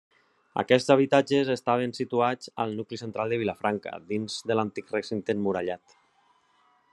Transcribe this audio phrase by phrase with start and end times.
[0.61, 5.97] Aquests habitatges estaven situats al nucli central de Vilafranca, dins de l'antic recinte emmurallat.